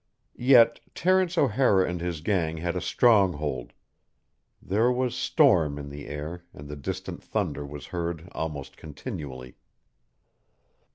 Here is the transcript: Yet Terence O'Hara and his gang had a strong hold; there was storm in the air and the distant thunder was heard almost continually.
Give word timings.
Yet 0.35 0.79
Terence 0.95 1.37
O'Hara 1.37 1.87
and 1.87 2.01
his 2.01 2.21
gang 2.21 2.57
had 2.57 2.75
a 2.75 2.81
strong 2.81 3.33
hold; 3.33 3.71
there 4.59 4.91
was 4.91 5.13
storm 5.15 5.77
in 5.77 5.89
the 5.89 6.07
air 6.07 6.43
and 6.55 6.67
the 6.67 6.75
distant 6.75 7.21
thunder 7.23 7.63
was 7.63 7.85
heard 7.93 8.27
almost 8.33 8.77
continually. 8.77 9.57